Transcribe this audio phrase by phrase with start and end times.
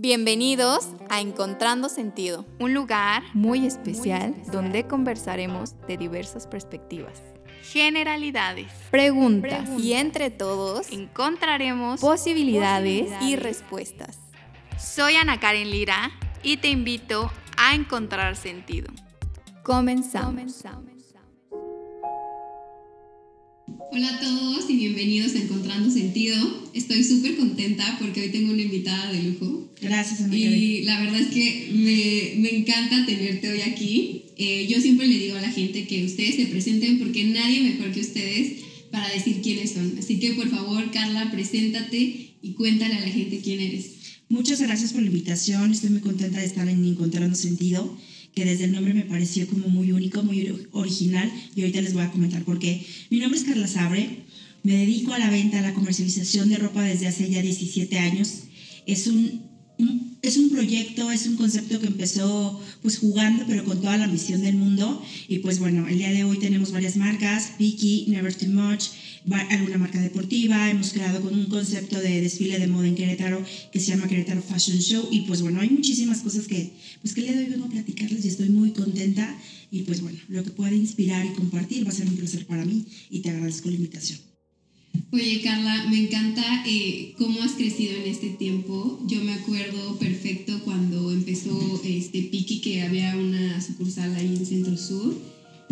[0.00, 7.20] Bienvenidos a Encontrando Sentido, un lugar muy especial donde conversaremos de diversas perspectivas,
[7.64, 9.68] generalidades, preguntas.
[9.76, 14.20] Y entre todos encontraremos posibilidades y respuestas.
[14.78, 16.12] Soy Ana Karen Lira
[16.44, 18.92] y te invito a encontrar sentido.
[19.64, 20.64] Comenzamos.
[23.90, 26.36] Hola a todos y bienvenidos a Encontrando Sentido.
[26.74, 29.72] Estoy súper contenta porque hoy tengo una invitada de lujo.
[29.80, 30.50] Gracias, amiga.
[30.50, 34.24] Y la verdad es que me, me encanta tenerte hoy aquí.
[34.36, 37.90] Eh, yo siempre le digo a la gente que ustedes se presenten porque nadie mejor
[37.92, 38.58] que ustedes
[38.90, 39.96] para decir quiénes son.
[39.98, 43.92] Así que por favor, Carla, preséntate y cuéntale a la gente quién eres.
[44.28, 45.72] Muchas gracias por la invitación.
[45.72, 47.96] Estoy muy contenta de estar en Encontrando Sentido
[48.38, 52.04] que desde el nombre me pareció como muy único, muy original y ahorita les voy
[52.04, 52.86] a comentar por qué.
[53.10, 54.20] Mi nombre es Carla Sabre,
[54.62, 58.44] me dedico a la venta, a la comercialización de ropa desde hace ya 17 años.
[58.86, 59.42] Es un,
[60.22, 64.42] es un proyecto, es un concepto que empezó pues jugando, pero con toda la misión
[64.42, 65.02] del mundo.
[65.28, 68.88] Y pues bueno, el día de hoy tenemos varias marcas, Vicky, Never Too Much,
[69.50, 73.80] alguna marca deportiva, hemos creado con un concepto de desfile de moda en Querétaro que
[73.80, 77.26] se llama Querétaro Fashion Show y pues bueno, hay muchísimas cosas que pues que el
[77.26, 79.36] día de hoy vengo a platicarles y estoy muy contenta
[79.70, 82.64] y pues bueno, lo que pueda inspirar y compartir va a ser un placer para
[82.64, 84.27] mí y te agradezco la invitación.
[85.10, 88.98] Oye, Carla, me encanta eh, cómo has crecido en este tiempo.
[89.08, 94.76] Yo me acuerdo perfecto cuando empezó este Piki, que había una sucursal ahí en Centro
[94.76, 95.16] Sur.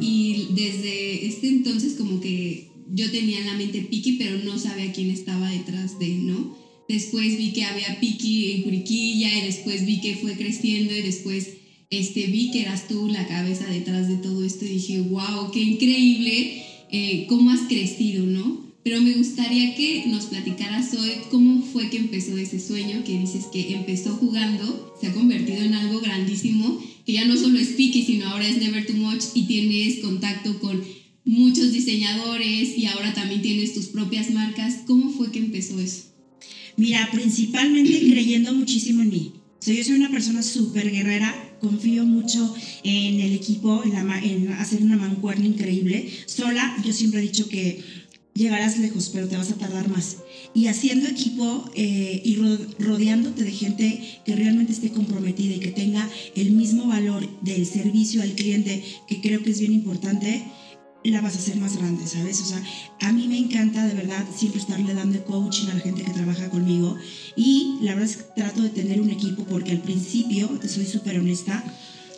[0.00, 4.92] Y desde este entonces como que yo tenía en la mente Piki, pero no sabía
[4.92, 6.56] quién estaba detrás de, ¿no?
[6.88, 11.48] Después vi que había Piki en Juriquilla y después vi que fue creciendo y después
[11.90, 15.60] este, vi que eras tú la cabeza detrás de todo esto y dije, wow, qué
[15.60, 18.65] increíble eh, cómo has crecido, ¿no?
[18.86, 23.46] Pero me gustaría que nos platicaras hoy cómo fue que empezó ese sueño, que dices
[23.52, 28.04] que empezó jugando, se ha convertido en algo grandísimo, que ya no solo es Piki,
[28.04, 30.84] sino ahora es Never Too Much y tienes contacto con
[31.24, 34.82] muchos diseñadores y ahora también tienes tus propias marcas.
[34.86, 36.04] ¿Cómo fue que empezó eso?
[36.76, 39.32] Mira, principalmente creyendo muchísimo en mí.
[39.66, 42.54] O yo soy una persona súper guerrera, confío mucho
[42.84, 46.08] en el equipo, en, en hacer una mancuerna increíble.
[46.26, 47.82] Sola, yo siempre he dicho que
[48.36, 50.18] llegarás lejos, pero te vas a tardar más.
[50.54, 52.36] Y haciendo equipo eh, y
[52.78, 58.22] rodeándote de gente que realmente esté comprometida y que tenga el mismo valor del servicio
[58.22, 60.44] al cliente, que creo que es bien importante,
[61.10, 62.40] la vas a hacer más grande, ¿sabes?
[62.40, 62.62] O sea,
[63.00, 66.50] a mí me encanta de verdad siempre estarle dando coaching a la gente que trabaja
[66.50, 66.96] conmigo
[67.36, 70.86] y la verdad es que trato de tener un equipo porque al principio, te soy
[70.86, 71.62] súper honesta,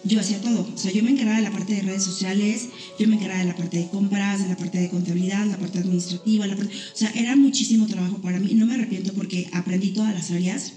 [0.04, 0.68] yo hacía todo.
[0.74, 3.48] O sea, yo me encargaba de la parte de redes sociales, yo me encargaba de
[3.48, 6.96] la parte de compras, de la parte de contabilidad, la parte administrativa, la parte, o
[6.96, 8.54] sea, era muchísimo trabajo para mí.
[8.54, 10.72] No me arrepiento porque aprendí todas las áreas.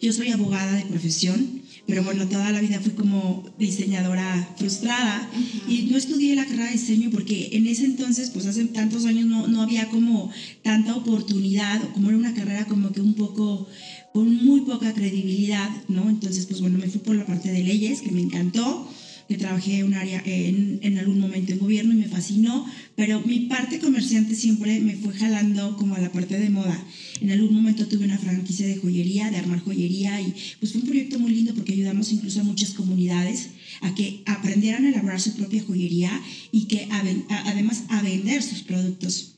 [0.00, 5.28] Yo soy abogada de profesión, pero bueno, toda la vida fui como diseñadora frustrada
[5.68, 9.26] y no estudié la carrera de diseño porque en ese entonces, pues hace tantos años
[9.26, 10.30] no, no había como
[10.62, 13.66] tanta oportunidad como era una carrera como que un poco
[14.12, 16.08] con muy poca credibilidad, ¿no?
[16.08, 18.88] Entonces, pues bueno, me fui por la parte de leyes, que me encantó
[19.30, 23.46] que trabajé un área en, en, algún momento en gobierno y me fascinó, pero mi
[23.46, 26.84] parte comerciante siempre me fue jalando como a la parte de moda.
[27.20, 30.88] En algún momento tuve una franquicia de joyería, de armar joyería y pues fue un
[30.88, 33.50] proyecto muy lindo porque ayudamos incluso a muchas comunidades
[33.82, 36.10] a que aprendieran a elaborar su propia joyería
[36.50, 39.36] y que además a vender sus productos.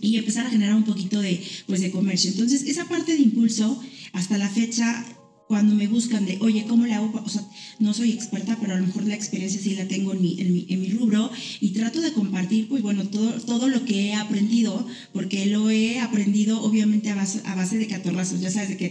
[0.00, 2.32] Y empezar a generar un poquito de, pues, de comercio.
[2.32, 3.80] Entonces, esa parte de impulso,
[4.12, 5.06] hasta la fecha,
[5.52, 7.12] cuando me buscan de, oye, ¿cómo le hago?
[7.22, 7.42] O sea,
[7.78, 10.50] no soy experta, pero a lo mejor la experiencia sí la tengo en mi, en
[10.50, 11.30] mi, en mi rubro
[11.60, 16.00] y trato de compartir, pues bueno, todo, todo lo que he aprendido, porque lo he
[16.00, 18.86] aprendido obviamente a base, a base de catorrazos, ya sabes, de que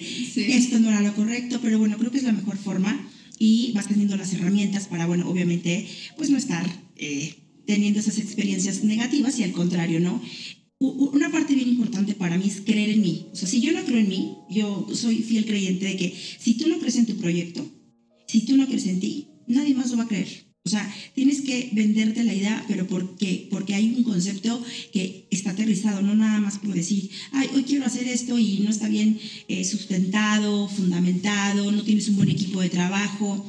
[0.55, 3.87] esto no era lo correcto, pero bueno, creo que es la mejor forma y vas
[3.87, 9.43] teniendo las herramientas para, bueno, obviamente, pues no estar eh, teniendo esas experiencias negativas y
[9.45, 10.21] al contrario, ¿no?
[10.81, 13.27] Una parte bien importante para mí es creer en mí.
[13.31, 16.55] O sea, si yo no creo en mí, yo soy fiel creyente de que si
[16.55, 17.69] tú no crees en tu proyecto,
[18.27, 20.51] si tú no crees en ti, nadie más lo va a creer.
[20.63, 25.51] O sea, tienes que venderte la idea, pero porque, porque hay un concepto que está
[25.51, 29.19] aterrizado, no nada más por decir, ay, hoy quiero hacer esto y no está bien
[29.47, 33.43] eh, sustentado, fundamentado, no tienes un buen equipo de trabajo.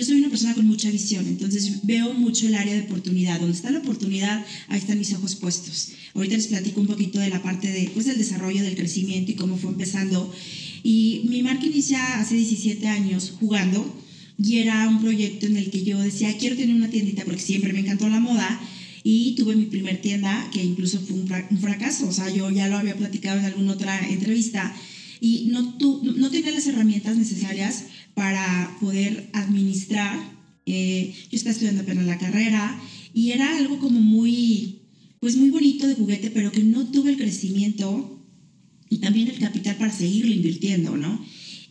[0.00, 3.38] Yo soy una persona con mucha visión, entonces veo mucho el área de oportunidad.
[3.38, 5.90] Donde está la oportunidad, ahí están mis ojos puestos.
[6.14, 9.34] Ahorita les platico un poquito de la parte de, pues, del desarrollo, del crecimiento y
[9.34, 10.32] cómo fue empezando.
[10.82, 14.02] Y mi marca inicia hace 17 años jugando
[14.42, 17.74] y era un proyecto en el que yo decía, quiero tener una tiendita porque siempre
[17.74, 18.58] me encantó la moda
[19.04, 22.78] y tuve mi primer tienda que incluso fue un fracaso, o sea, yo ya lo
[22.78, 24.74] había platicado en alguna otra entrevista
[25.20, 27.84] y no, tu, no tenía las herramientas necesarias
[28.20, 30.14] para poder administrar.
[30.66, 32.78] Eh, yo estaba estudiando apenas la carrera
[33.14, 34.82] y era algo como muy,
[35.20, 38.22] pues muy bonito de juguete, pero que no tuve el crecimiento
[38.90, 41.18] y también el capital para seguirlo invirtiendo, ¿no?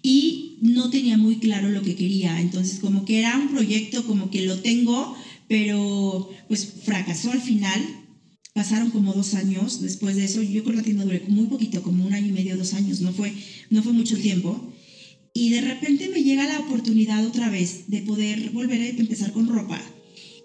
[0.01, 4.31] Y no tenía muy claro lo que quería, entonces como que era un proyecto como
[4.31, 5.15] que lo tengo,
[5.47, 7.79] pero pues fracasó al final.
[8.55, 10.41] Pasaron como dos años después de eso.
[10.41, 13.13] Yo con la tienda duré muy poquito, como un año y medio, dos años, no
[13.13, 13.31] fue,
[13.69, 14.68] no fue mucho tiempo.
[15.33, 19.47] Y de repente me llega la oportunidad otra vez de poder volver a empezar con
[19.47, 19.81] ropa.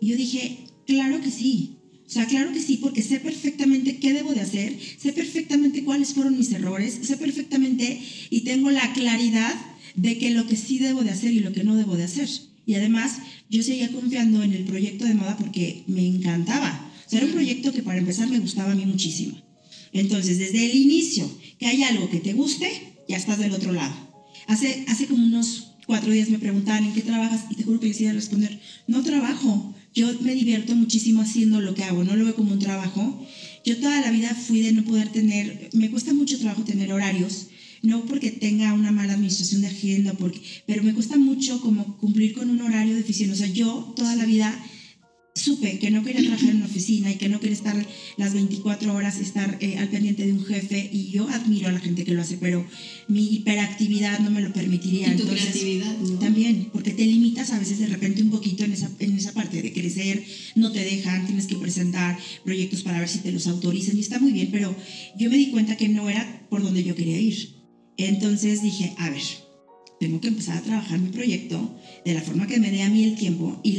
[0.01, 1.79] Y yo dije, claro que sí.
[2.07, 6.13] O sea, claro que sí, porque sé perfectamente qué debo de hacer, sé perfectamente cuáles
[6.13, 7.99] fueron mis errores, sé perfectamente
[8.31, 9.55] y tengo la claridad
[9.97, 12.29] de que lo que sí debo de hacer y lo que no debo de hacer.
[12.67, 13.19] Y además,
[13.51, 16.93] yo seguía confiando en el proyecto de moda porque me encantaba.
[17.07, 19.41] O sea, era un proyecto que para empezar me gustaba a mí muchísimo.
[19.93, 22.69] Entonces, desde el inicio, que hay algo que te guste,
[23.09, 23.95] ya estás del otro lado.
[24.47, 27.89] Hace, hace como unos cuatro días me preguntaban en qué trabajas y te juro que
[27.89, 32.25] les iba responder, no trabajo, yo me divierto muchísimo haciendo lo que hago, no lo
[32.25, 33.27] veo como un trabajo.
[33.65, 37.47] Yo toda la vida fui de no poder tener, me cuesta mucho trabajo tener horarios,
[37.83, 42.35] no porque tenga una mala administración de agenda, porque, pero me cuesta mucho como cumplir
[42.35, 43.33] con un horario de oficina.
[43.33, 44.59] O sea, yo toda la vida
[45.35, 47.87] supe que no quería trabajar en una oficina y que no quería estar
[48.17, 51.81] las 24 horas, estar eh, al pendiente de un jefe y yo admiro a la
[51.81, 52.65] gente que lo hace, pero
[53.09, 55.13] mi hiperactividad no me lo permitiría.
[55.13, 56.19] Y tu creatividad, ¿no?
[56.21, 59.61] También, porque te limitas a veces de repente un poquito en esa, en esa parte
[59.61, 63.97] de crecer, no te dejan, tienes que presentar proyectos para ver si te los autorizan
[63.97, 64.75] y está muy bien, pero
[65.19, 67.55] yo me di cuenta que no era por donde yo quería ir.
[67.97, 69.23] Entonces dije, a ver,
[70.01, 73.05] tengo que empezar a trabajar mi proyecto de la forma que me dé a mí
[73.05, 73.73] el tiempo y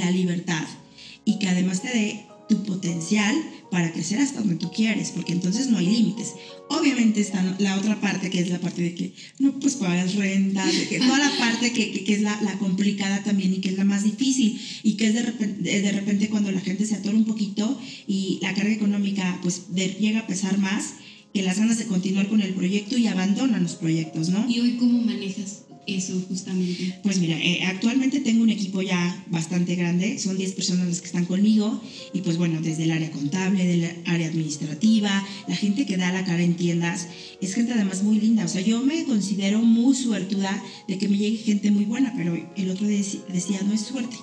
[1.95, 3.35] que dé tu potencial
[3.71, 6.33] para crecer hasta donde tú quieres, porque entonces no hay límites.
[6.69, 10.63] Obviamente está la otra parte, que es la parte de que no pues pagas renta,
[10.65, 13.77] de que toda la parte que, que, es la, la, complicada también y que es
[13.77, 17.17] la más difícil y que es de repente, de repente cuando la gente se atora
[17.17, 20.93] un poquito y la carga económica pues de, llega a pesar más
[21.33, 24.45] que las ganas de continuar con el proyecto y abandonan los proyectos, ¿no?
[24.47, 26.99] ¿Y hoy cómo manejas eso justamente?
[27.03, 31.07] Pues mira, eh, actualmente tengo un equipo ya bastante grande, son 10 personas las que
[31.07, 31.81] están conmigo.
[32.13, 36.25] Y pues bueno, desde el área contable, del área administrativa, la gente que da la
[36.25, 37.07] cara en tiendas,
[37.41, 41.17] es gente además muy linda, o sea, yo me considero muy suertuda de que me
[41.17, 44.15] llegue gente muy buena, pero el otro decía, no es suerte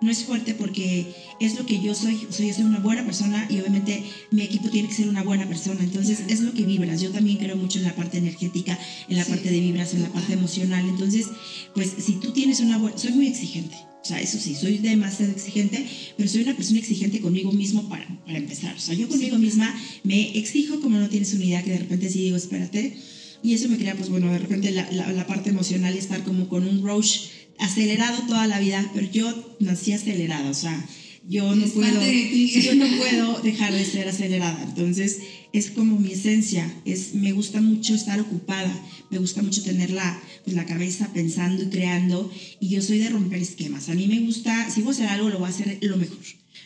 [0.00, 2.26] no es fuerte porque es lo que yo soy.
[2.28, 5.22] O sea, yo soy una buena persona y obviamente mi equipo tiene que ser una
[5.22, 5.82] buena persona.
[5.82, 7.00] Entonces, es lo que vibras.
[7.00, 10.12] Yo también creo mucho en la parte energética, en la parte de vibras, en la
[10.12, 10.88] parte emocional.
[10.88, 11.26] Entonces,
[11.74, 12.96] pues si tú tienes una buena...
[12.96, 13.76] Soy muy exigente.
[14.02, 15.86] O sea, eso sí, soy demasiado exigente,
[16.16, 18.74] pero soy una persona exigente conmigo mismo para, para empezar.
[18.74, 22.08] O sea, yo conmigo misma me exijo como no tienes una idea que de repente
[22.08, 22.96] sí digo, espérate.
[23.42, 26.22] Y eso me crea, pues bueno, de repente la, la, la parte emocional y estar
[26.24, 27.28] como con un rush
[27.58, 30.86] acelerado toda la vida, pero yo nací acelerada, o sea,
[31.28, 32.00] yo no, puedo,
[32.62, 34.62] yo no puedo dejar de ser acelerada.
[34.62, 35.20] Entonces,
[35.52, 38.72] es como mi esencia, es, me gusta mucho estar ocupada,
[39.10, 43.10] me gusta mucho tener la, pues, la cabeza pensando y creando, y yo soy de
[43.10, 43.88] romper esquemas.
[43.88, 46.18] A mí me gusta, si voy a hacer algo, lo voy a hacer lo mejor.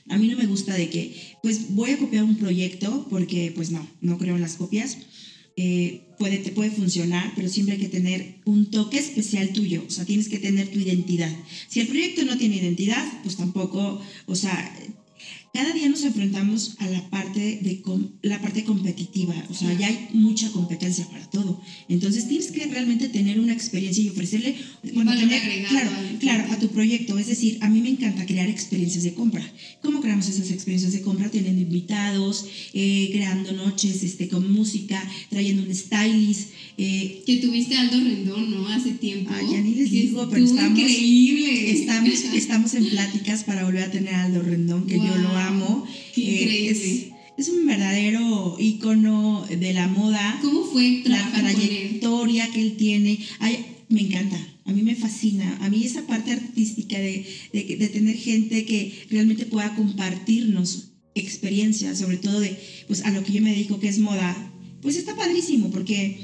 [0.09, 3.71] A mí no me gusta de que, pues voy a copiar un proyecto, porque pues
[3.71, 4.99] no, no creo en las copias
[5.57, 9.91] eh, puede, te puede funcionar, pero siempre hay que tener un toque especial tuyo, o
[9.91, 11.31] sea, tienes que tener tu identidad.
[11.69, 14.77] Si el proyecto no tiene identidad, pues tampoco, o sea,
[15.55, 17.81] cada día nos enfrentamos a la parte, de
[18.23, 21.63] la parte competitiva, o sea, ya hay mucha competencia para todo.
[21.89, 24.57] Entonces tienes que realmente tener una experiencia y ofrecerle,
[24.95, 27.17] bueno, tener, claro, claro, a tu proyecto.
[27.21, 29.49] Es decir, a mí me encanta crear experiencias de compra.
[29.81, 31.31] ¿Cómo creamos esas experiencias de compra?
[31.31, 36.51] Teniendo invitados, eh, creando noches este, con música, trayendo un stylist.
[36.77, 38.67] Eh, que tuviste Aldo Rendón, ¿no?
[38.67, 39.31] Hace tiempo.
[39.33, 41.71] Ah, ya ni les digo, pero estamos, increíble.
[41.71, 45.44] Estamos, estamos en pláticas para volver a tener a Aldo Rendón, que yo lo amo
[45.49, 45.87] amo.
[46.15, 50.39] Qué es, es, un verdadero ícono de la moda.
[50.43, 53.19] ¿Cómo fue la trayectoria que él tiene?
[53.41, 54.39] Ay, me encanta.
[54.65, 55.59] A mí me fascina.
[55.61, 61.99] A mí esa parte artística de, de, de tener gente que realmente pueda compartirnos experiencias,
[61.99, 64.37] sobre todo de pues, a lo que yo me dedico, que es moda,
[64.83, 66.19] pues está padrísimo porque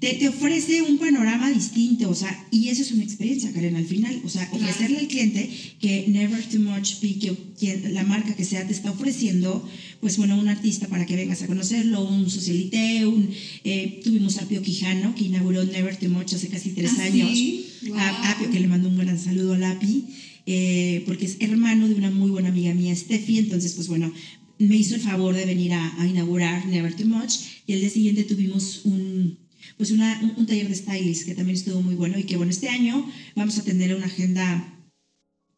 [0.00, 3.84] te, te, ofrece un panorama distinto, o sea, y eso es una experiencia, Karen, al
[3.84, 5.50] final, o sea, ofrecerle al cliente
[5.80, 9.68] que Never Too Much que la marca que sea te está ofreciendo,
[10.00, 13.28] pues bueno, un artista para que vengas a conocerlo, un socialité, un,
[13.64, 17.30] eh, tuvimos a Pio Quijano, que inauguró Never Too Much hace casi tres ¿Ah, años,
[17.30, 17.66] sí?
[17.88, 17.96] wow.
[17.98, 20.04] a, a Pio, que le mando un gran saludo a Lapi,
[20.46, 24.12] eh, porque es hermano de una muy buena amiga mía, Steffi, entonces, pues bueno,
[24.60, 27.32] me hizo el favor de venir a, a inaugurar Never Too Much,
[27.66, 29.47] y el día siguiente tuvimos un
[29.78, 32.50] pues una, un, un taller de stylist que también estuvo muy bueno y que bueno,
[32.50, 34.74] este año vamos a tener una agenda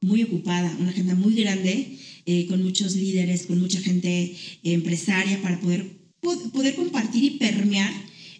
[0.02, 5.60] muy ocupada, una agenda muy grande, eh, con muchos líderes, con mucha gente empresaria para
[5.60, 5.86] poder,
[6.20, 7.92] poder compartir y permear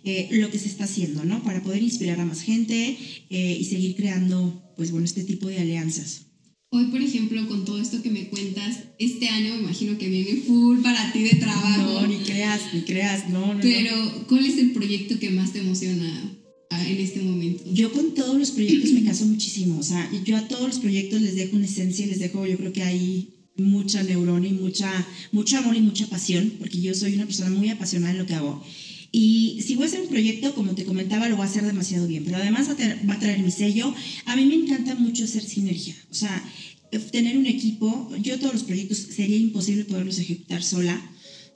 [0.05, 1.43] eh, lo que se está haciendo, ¿no?
[1.43, 2.97] Para poder inspirar a más gente
[3.29, 6.30] eh, y seguir creando, pues bueno, este tipo de alianzas.
[6.73, 10.41] Hoy, por ejemplo, con todo esto que me cuentas, este año me imagino que viene
[10.43, 12.01] full para ti de trabajo.
[12.01, 13.61] No, ni creas, ni creas, no, no.
[13.61, 16.39] Pero, ¿cuál es el proyecto que más te emociona
[16.71, 17.65] en este momento?
[17.73, 21.21] Yo con todos los proyectos me caso muchísimo, o sea, yo a todos los proyectos
[21.21, 24.93] les dejo una esencia, les dejo, yo creo que hay mucha neurona y mucha,
[25.33, 28.35] mucho amor y mucha pasión, porque yo soy una persona muy apasionada en lo que
[28.35, 28.65] hago.
[29.13, 32.07] Y si voy a hacer un proyecto, como te comentaba, lo voy a hacer demasiado
[32.07, 33.93] bien, pero además va a, traer, va a traer mi sello.
[34.27, 36.45] A mí me encanta mucho hacer sinergia, o sea,
[36.91, 38.11] tener un equipo.
[38.23, 41.01] Yo todos los proyectos sería imposible poderlos ejecutar sola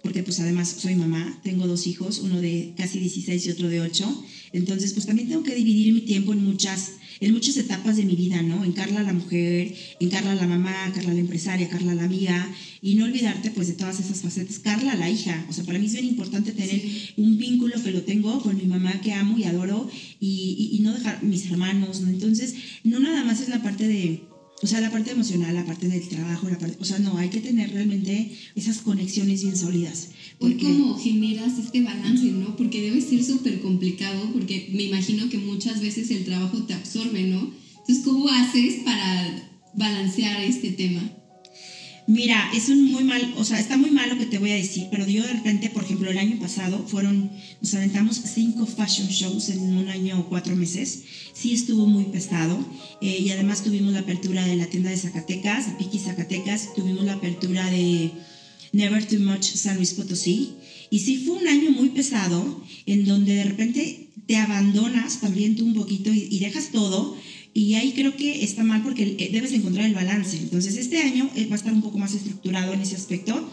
[0.05, 3.81] porque pues además soy mamá, tengo dos hijos, uno de casi 16 y otro de
[3.81, 8.05] 8, entonces pues también tengo que dividir mi tiempo en muchas, en muchas etapas de
[8.05, 8.67] mi vida, ¿no?
[8.67, 12.97] En Carla la mujer, en Carla la mamá, Carla la empresaria, Carla la amiga, y
[12.97, 15.95] no olvidarte pues de todas esas facetas, Carla la hija, o sea, para mí es
[15.95, 16.83] bien importante tener
[17.17, 19.89] un vínculo que lo tengo con mi mamá que amo y adoro,
[20.21, 22.11] y, y, y no dejar mis hermanos, ¿no?
[22.11, 24.34] Entonces, no nada más es la parte de
[24.65, 27.29] o sea, la parte emocional, la parte del trabajo, la parte, o sea, no, hay
[27.29, 30.09] que tener realmente esas conexiones bien sólidas.
[30.39, 30.65] Porque...
[30.65, 32.57] ¿Cómo generas este balance, no?
[32.57, 37.25] Porque debe ser súper complicado, porque me imagino que muchas veces el trabajo te absorbe,
[37.25, 37.53] ¿no?
[37.81, 41.13] Entonces, ¿cómo haces para balancear este tema?
[42.07, 44.57] Mira, es un muy mal, o sea, está muy mal lo que te voy a
[44.57, 47.31] decir, pero yo de repente, por ejemplo, el año pasado fueron,
[47.63, 51.03] nos aventamos cinco fashion shows en un año o cuatro meses.
[51.33, 52.59] Sí estuvo muy pesado.
[53.01, 57.05] Eh, y además tuvimos la apertura de la tienda de Zacatecas, de Piki Zacatecas, tuvimos
[57.05, 58.11] la apertura de
[58.73, 60.57] Never Too Much San Luis Potosí.
[60.91, 65.65] Y sí fue un año muy pesado, en donde de repente te abandonas también tú
[65.65, 67.17] un poquito y dejas todo
[67.55, 70.37] y ahí creo que está mal porque eh, debes encontrar el balance.
[70.37, 73.49] Entonces, este año eh, va a estar un poco más estructurado en ese aspecto.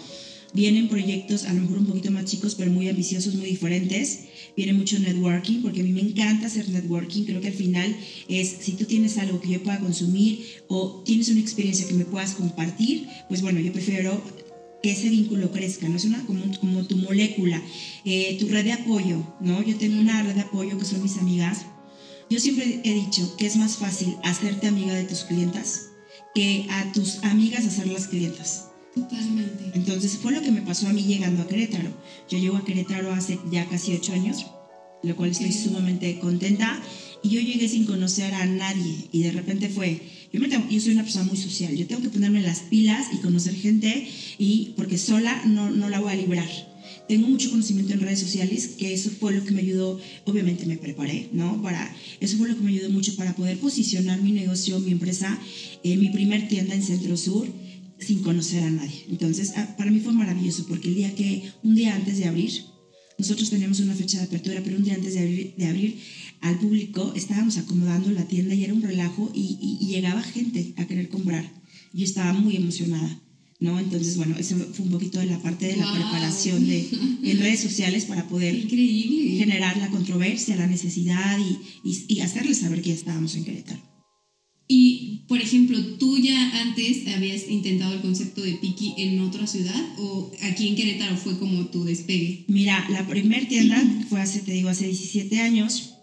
[0.54, 4.22] Vienen proyectos a lo mejor un poquito más chicos, pero muy ambiciosos, muy diferentes.
[4.58, 7.26] Viene mucho networking, porque a mí me encanta hacer networking.
[7.26, 7.96] Creo que al final
[8.28, 12.04] es, si tú tienes algo que yo pueda consumir o tienes una experiencia que me
[12.04, 14.22] puedas compartir, pues bueno, yo prefiero
[14.82, 15.96] que ese vínculo crezca, ¿no?
[15.96, 17.62] Es una como, como tu molécula,
[18.04, 19.64] eh, tu red de apoyo, ¿no?
[19.64, 21.66] Yo tengo una red de apoyo que son mis amigas,
[22.32, 25.90] yo siempre he dicho que es más fácil hacerte amiga de tus clientas
[26.34, 28.70] que a tus amigas hacerlas clientas.
[28.96, 29.72] Totalmente.
[29.74, 31.90] Entonces fue lo que me pasó a mí llegando a Querétaro.
[32.30, 34.46] Yo llego a Querétaro hace ya casi ocho años,
[35.04, 36.82] lo cual estoy sumamente contenta.
[37.22, 40.00] Y yo llegué sin conocer a nadie y de repente fue,
[40.32, 43.08] yo, me tengo, yo soy una persona muy social, yo tengo que ponerme las pilas
[43.14, 44.08] y conocer gente
[44.38, 46.71] y porque sola no, no la voy a librar
[47.12, 50.78] tengo mucho conocimiento en redes sociales, que eso fue lo que me ayudó, obviamente me
[50.78, 51.62] preparé, ¿no?
[51.62, 55.38] Para, eso fue lo que me ayudó mucho para poder posicionar mi negocio, mi empresa,
[55.84, 57.50] eh, mi primer tienda en Centro Sur,
[58.00, 59.08] sin conocer a nadie.
[59.10, 62.64] Entonces, ah, para mí fue maravilloso, porque el día que, un día antes de abrir,
[63.18, 66.00] nosotros teníamos una fecha de apertura, pero un día antes de abrir,
[66.40, 70.74] al público estábamos acomodando la tienda y era un relajo y, y, y llegaba gente
[70.78, 71.44] a querer comprar.
[71.92, 73.22] Yo estaba muy emocionada.
[73.62, 73.80] ¿No?
[73.80, 75.94] Entonces, bueno, eso fue un poquito de la parte de la wow.
[75.94, 76.90] preparación de,
[77.24, 79.38] en redes sociales para poder Increíble.
[79.38, 83.80] generar la controversia, la necesidad y, y, y, hacerles saber que ya estábamos en Querétaro.
[84.68, 89.96] Y, por ejemplo, ¿tú ya antes habías intentado el concepto de Piki en otra ciudad
[90.00, 92.46] o aquí en Querétaro fue como tu despegue?
[92.48, 95.94] Mira, la primer tienda fue hace, te digo, hace 17 años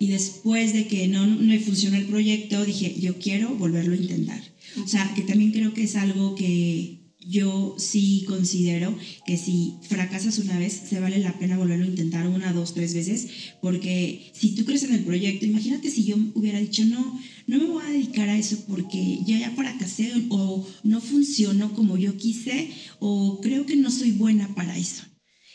[0.00, 3.98] y después de que no, no me funcionó el proyecto, dije, yo quiero volverlo a
[3.98, 4.40] intentar.
[4.82, 10.38] O sea, que también creo que es algo que yo sí considero que si fracasas
[10.38, 13.26] una vez, se vale la pena volverlo a intentar una, dos, tres veces,
[13.60, 17.64] porque si tú crees en el proyecto, imagínate si yo hubiera dicho, no, no me
[17.64, 22.70] voy a dedicar a eso porque ya ya fracasé o no funcionó como yo quise
[23.00, 25.02] o creo que no soy buena para eso.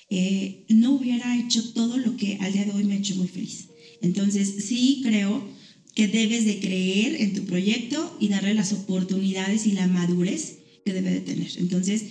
[0.09, 3.29] Eh, no hubiera hecho todo lo que al día de hoy me ha hecho muy
[3.29, 3.69] feliz.
[4.01, 5.41] Entonces, sí creo
[5.95, 10.93] que debes de creer en tu proyecto y darle las oportunidades y la madurez que
[10.93, 11.51] debe de tener.
[11.57, 12.03] Entonces,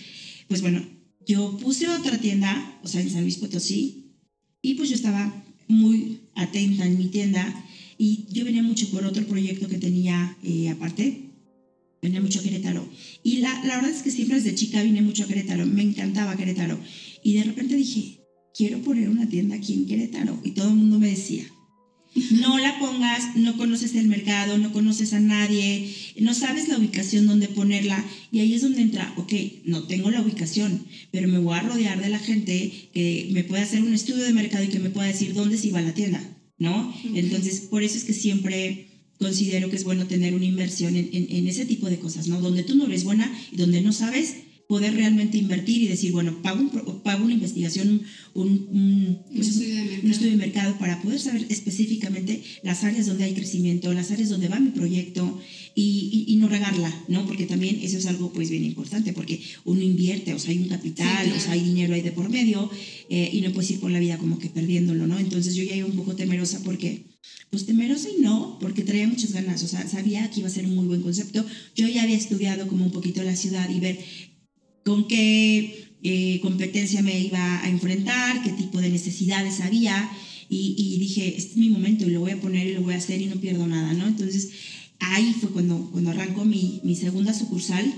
[0.49, 0.85] pues bueno,
[1.27, 4.17] yo puse otra tienda, o sea, en San Luis Potosí,
[4.63, 7.65] y pues yo estaba muy atenta en mi tienda
[7.97, 11.31] y yo venía mucho por otro proyecto que tenía eh, aparte,
[12.03, 12.87] venía mucho a Querétaro.
[13.23, 16.37] Y la, la verdad es que siempre desde chica vine mucho a Querétaro, me encantaba
[16.37, 16.79] Querétaro.
[17.23, 18.21] Y de repente dije,
[18.55, 20.41] quiero poner una tienda aquí en Querétaro.
[20.45, 21.45] Y todo el mundo me decía,
[22.31, 27.27] no la pongas, no conoces el mercado, no conoces a nadie, no sabes la ubicación
[27.27, 28.05] donde ponerla.
[28.33, 29.33] Y ahí es donde entra, ok,
[29.65, 33.63] no tengo la ubicación, pero me voy a rodear de la gente que me pueda
[33.63, 36.21] hacer un estudio de mercado y que me pueda decir dónde se va la tienda.
[36.61, 36.95] ¿no?
[37.15, 38.87] Entonces, por eso es que siempre
[39.19, 42.41] considero que es bueno tener una inversión en, en, en, ese tipo de cosas, ¿no?
[42.41, 44.37] Donde tú no eres buena y donde no sabes,
[44.71, 48.03] poder realmente invertir y decir, bueno, pago, un, pago una investigación,
[48.35, 53.07] un, un, pues, estudio de un, estudio de mercado para poder saber específicamente las áreas
[53.07, 55.41] donde hay crecimiento, las áreas donde va mi proyecto
[55.75, 57.27] y, y, y no regarla, ¿no?
[57.27, 60.69] Porque también eso es algo pues bien importante, porque uno invierte, o sea, hay un
[60.69, 61.37] capital, sí, claro.
[61.37, 62.71] o sea, hay dinero ahí de por medio
[63.09, 65.19] eh, y no puedes ir por la vida como que perdiéndolo, ¿no?
[65.19, 67.11] Entonces yo ya iba un poco temerosa porque
[67.51, 70.67] pues temerosa y no, porque traía muchas ganas, o sea, sabía que iba a ser
[70.67, 71.45] un muy buen concepto.
[71.75, 73.99] Yo ya había estudiado como un poquito la ciudad y ver
[74.85, 80.11] con qué eh, competencia me iba a enfrentar, qué tipo de necesidades había.
[80.49, 82.95] Y, y, dije, este es mi momento y lo voy a poner y lo voy
[82.95, 84.07] a hacer y no pierdo nada, ¿no?
[84.07, 84.51] Entonces,
[84.99, 87.93] ahí fue cuando, cuando arrancó mi, mi segunda sucursal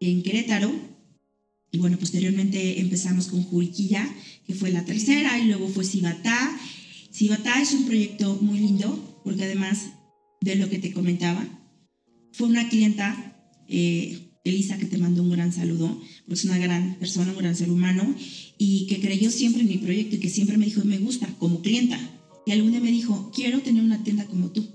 [0.00, 0.72] en Querétaro.
[1.70, 4.06] Y bueno, posteriormente empezamos con Juriquilla,
[4.46, 6.58] que fue la tercera, y luego fue Cibatá.
[7.12, 9.90] Cibatá es un proyecto muy lindo, porque además
[10.40, 11.46] de lo que te comentaba,
[12.32, 13.36] fue una clienta
[13.68, 17.54] eh, Elisa, que te mando un gran saludo, porque es una gran persona, un gran
[17.54, 18.14] ser humano,
[18.58, 21.62] y que creyó siempre en mi proyecto y que siempre me dijo, me gusta, como
[21.62, 21.98] clienta.
[22.44, 24.66] Y algún día me dijo, quiero tener una tienda como tú.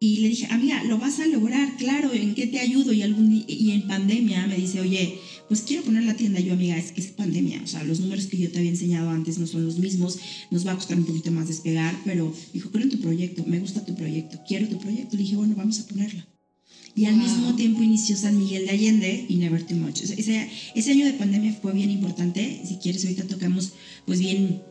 [0.00, 2.92] Y le dije, amiga, lo vas a lograr, claro, ¿en qué te ayudo?
[2.92, 5.18] Y, algún y en pandemia me dice, oye,
[5.48, 6.40] pues quiero poner la tienda.
[6.40, 9.10] Yo, amiga, es que es pandemia, o sea, los números que yo te había enseñado
[9.10, 10.18] antes no son los mismos,
[10.50, 13.58] nos va a costar un poquito más despegar, pero dijo, creo en tu proyecto, me
[13.58, 15.16] gusta tu proyecto, quiero tu proyecto.
[15.16, 16.37] Le dije, bueno, vamos a ponerla
[16.98, 20.02] y al mismo tiempo inició San Miguel de Allende y Never Too Much.
[20.02, 23.74] Ese, ese año de pandemia fue bien importante, si quieres ahorita tocamos
[24.04, 24.62] pues bien,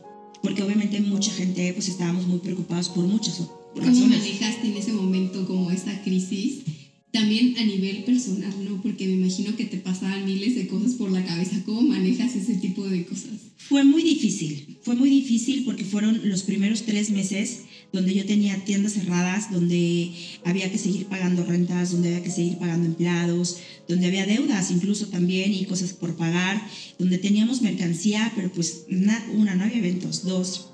[0.42, 3.40] porque obviamente mucha gente pues estábamos muy preocupados por muchas
[3.74, 3.98] razones.
[3.98, 6.64] ¿Cómo manejaste en ese momento como esta crisis?
[7.12, 8.82] También a nivel personal, ¿no?
[8.82, 11.62] Porque me imagino que te pasaban miles de cosas por la cabeza.
[11.64, 13.30] ¿Cómo manejas ese tipo de cosas?
[13.56, 17.60] Fue muy difícil, fue muy difícil porque fueron los primeros tres meses
[17.92, 20.12] donde yo tenía tiendas cerradas, donde
[20.44, 25.06] había que seguir pagando rentas, donde había que seguir pagando empleados, donde había deudas incluso
[25.06, 26.60] también y cosas por pagar,
[26.98, 30.70] donde teníamos mercancía, pero pues una, una no había eventos, dos,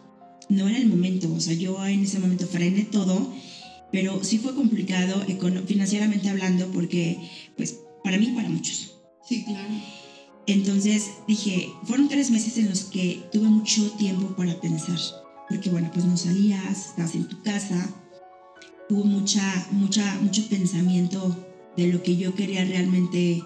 [0.48, 3.32] no era el momento, o sea, yo en ese momento frené todo,
[3.92, 5.24] pero sí fue complicado
[5.66, 7.18] financieramente hablando porque
[7.56, 8.96] pues para mí y para muchos.
[9.26, 9.68] Sí, claro.
[10.46, 14.98] Entonces dije, fueron tres meses en los que tuve mucho tiempo para pensar
[15.48, 17.94] porque bueno, pues no salías, estabas en tu casa,
[18.88, 21.36] hubo mucha, mucha, mucho pensamiento
[21.76, 23.42] de lo que yo quería realmente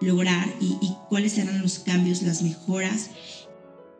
[0.00, 3.10] lograr y, y, cuáles eran los cambios, las mejoras,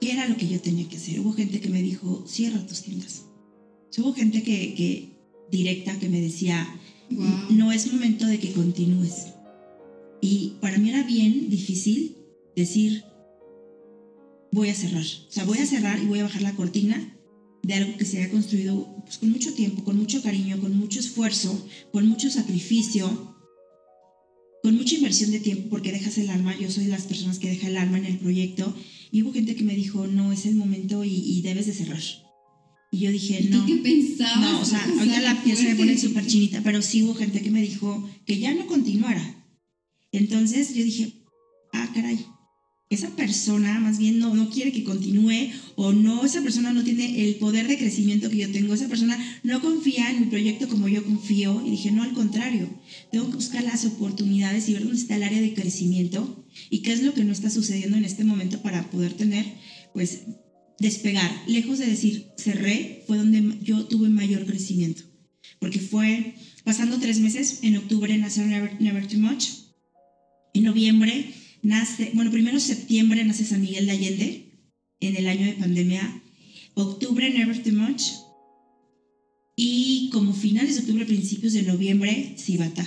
[0.00, 1.20] qué era lo que yo tenía que hacer.
[1.20, 3.24] Hubo gente que me dijo, cierra tus tiendas.
[3.96, 5.12] Hubo gente que, que
[5.50, 6.66] directa que me decía,
[7.10, 7.26] wow.
[7.50, 9.26] no es momento de que continúes.
[10.20, 12.16] Y para mí era bien difícil
[12.56, 13.04] decir,
[14.50, 15.02] voy a cerrar.
[15.02, 17.16] O sea, voy a cerrar y voy a bajar la cortina
[17.62, 21.00] de algo que se haya construido pues, con mucho tiempo, con mucho cariño, con mucho
[21.00, 23.36] esfuerzo, con mucho sacrificio,
[24.62, 26.58] con mucha inversión de tiempo, porque dejas el alma.
[26.58, 28.74] Yo soy de las personas que deja el alma en el proyecto.
[29.10, 32.02] Y hubo gente que me dijo, no, es el momento y, y debes de cerrar.
[32.90, 33.64] Y yo dije, ¿Y no.
[33.64, 34.40] ¿Qué pensabas?
[34.40, 37.50] No, o sea, ahorita la pieza me pone súper chinita, pero sí hubo gente que
[37.50, 39.46] me dijo que ya no continuara.
[40.12, 41.24] Entonces yo dije,
[41.72, 42.26] ah, caray,
[42.94, 47.24] esa persona más bien no, no quiere que continúe o no, esa persona no tiene
[47.28, 50.88] el poder de crecimiento que yo tengo, esa persona no confía en mi proyecto como
[50.88, 51.62] yo confío.
[51.64, 52.68] Y dije, no, al contrario,
[53.10, 56.92] tengo que buscar las oportunidades y ver dónde está el área de crecimiento y qué
[56.92, 59.46] es lo que no está sucediendo en este momento para poder tener,
[59.94, 60.22] pues,
[60.78, 61.30] despegar.
[61.46, 65.02] Lejos de decir cerré, fue donde yo tuve mayor crecimiento,
[65.58, 69.46] porque fue pasando tres meses, en octubre nació Never, Never Too Much,
[70.54, 74.52] en noviembre nace, bueno, primero septiembre nace San Miguel de Allende,
[75.00, 76.22] en el año de pandemia,
[76.74, 78.02] octubre Never Too Much,
[79.56, 82.86] y como finales de octubre, principios de noviembre, Cibata.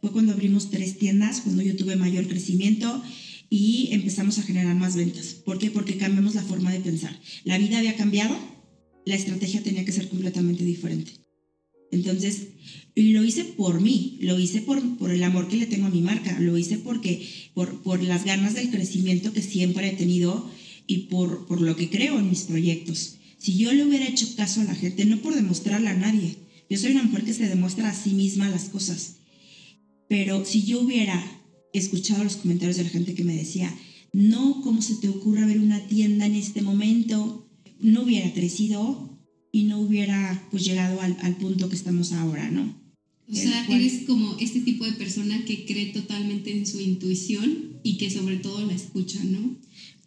[0.00, 3.02] Fue cuando abrimos tres tiendas, cuando yo tuve mayor crecimiento
[3.48, 5.34] y empezamos a generar más ventas.
[5.34, 5.70] ¿Por qué?
[5.70, 7.18] Porque cambiamos la forma de pensar.
[7.44, 8.36] La vida había cambiado,
[9.06, 11.23] la estrategia tenía que ser completamente diferente.
[11.94, 12.48] Entonces,
[12.96, 16.00] lo hice por mí, lo hice por, por el amor que le tengo a mi
[16.00, 20.48] marca, lo hice porque, por, por las ganas del crecimiento que siempre he tenido
[20.86, 23.16] y por, por lo que creo en mis proyectos.
[23.38, 26.36] Si yo le hubiera hecho caso a la gente, no por demostrarle a nadie,
[26.70, 29.16] yo soy una mujer que se demuestra a sí misma las cosas,
[30.08, 31.22] pero si yo hubiera
[31.72, 33.74] escuchado los comentarios de la gente que me decía,
[34.12, 37.48] no, ¿cómo se te ocurre ver una tienda en este momento?
[37.80, 39.13] No hubiera crecido
[39.54, 42.76] y no hubiera pues llegado al, al punto que estamos ahora, ¿no?
[43.30, 47.78] O sea, cual, eres como este tipo de persona que cree totalmente en su intuición
[47.84, 49.56] y que sobre todo la escucha, ¿no?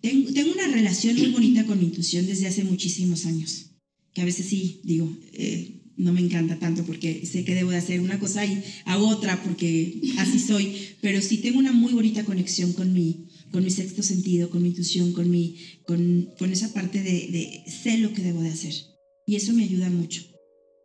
[0.02, 3.68] Tengo, tengo una relación muy bonita con mi intuición desde hace muchísimos años.
[4.14, 7.78] que a veces sí, digo, eh, no me encanta tanto porque sé que debo de
[7.78, 12.26] hacer una cosa y hago otra porque así soy, pero sí tengo una muy bonita
[12.26, 15.56] conexión con mi, con mi sexto sentido, con mi intuición, con, mi,
[15.86, 18.97] con, con esa parte de, de sé lo que debo de hacer.
[19.28, 20.24] Y eso me ayuda mucho.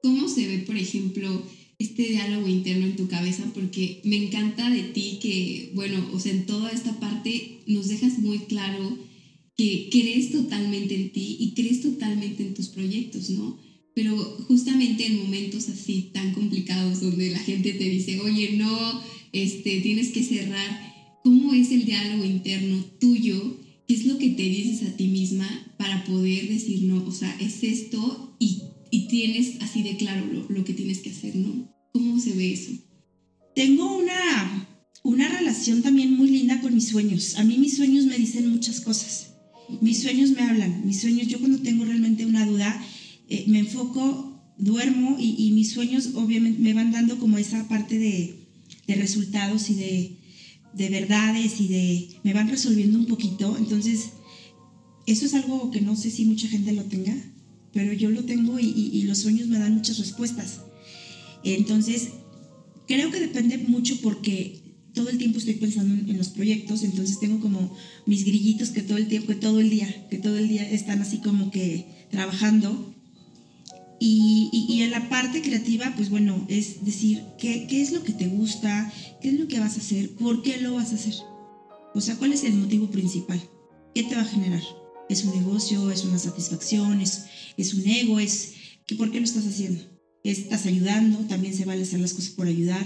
[0.03, 1.47] ¿Cómo se ve, por ejemplo,
[1.79, 3.49] este diálogo interno en tu cabeza?
[3.55, 8.19] Porque me encanta de ti que, bueno, o sea, en toda esta parte nos dejas
[8.19, 8.99] muy claro
[9.57, 13.57] que crees totalmente en ti y crees totalmente en tus proyectos, ¿no?
[13.95, 14.17] Pero
[14.49, 19.03] justamente en momentos así tan complicados donde la gente te dice, oye, no,
[19.33, 23.57] este, tienes que cerrar, ¿cómo es el diálogo interno tuyo?
[23.93, 27.31] ¿Qué es lo que te dices a ti misma para poder decir, no, o sea,
[27.39, 31.71] es esto y, y tienes así de claro lo, lo, que tienes que hacer, ¿no?
[31.93, 32.73] ¿Cómo se ve eso?
[33.55, 34.67] Tengo una,
[35.03, 37.37] una relación también muy linda con mis sueños.
[37.37, 39.35] A mí mis sueños me dicen muchas cosas.
[39.83, 40.87] Mis sueños me hablan.
[40.87, 42.83] Mis sueños, yo cuando tengo realmente una duda,
[43.29, 47.99] eh, me enfoco, duermo y, y, mis sueños obviamente me van dando como esa parte
[47.99, 48.49] de,
[48.87, 50.17] de resultados y de,
[50.75, 52.09] de, verdades y de...
[52.23, 53.57] me van resolviendo un poquito.
[53.59, 54.11] Entonces,
[55.07, 57.15] eso es algo que no sé si mucha gente lo tenga,
[57.73, 60.61] pero yo lo tengo y, los sueños me dan muchas respuestas.
[61.45, 62.11] Entonces,
[62.87, 64.61] creo que depende mucho porque
[64.95, 67.75] todo el tiempo estoy pensando en, en, los proyectos, entonces tengo como
[68.07, 71.01] mis grillitos que todo el tiempo, que todo el día, que todo el día están
[71.01, 72.92] así como que trabajando
[74.05, 78.27] y, en la parte creativa, pues bueno, es decir, ¿qué, ¿qué, es lo que te
[78.27, 78.93] gusta?
[79.21, 80.11] ¿Qué es lo que vas a hacer?
[80.17, 81.15] ¿Por qué lo vas a hacer?
[81.95, 83.41] O sea, ¿cuál es el motivo principal?
[83.95, 84.63] ¿Qué te va a generar?
[85.09, 85.89] ¿Es un negocio?
[85.93, 87.01] ¿Es una satisfacción?
[87.01, 88.19] ¿Es, es un ego?
[88.19, 88.55] ¿Es
[88.89, 89.85] que por qué lo estás haciendo?
[90.25, 91.19] ¿Estás ayudando?
[91.29, 92.85] También se vale hacer las cosas por ayudar.